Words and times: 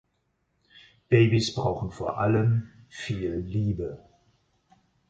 Babys 1.09 1.53
brauchen 1.53 1.91
vor 1.91 2.17
allem 2.17 2.71
viel 2.89 3.35
Liebe. 3.35 4.03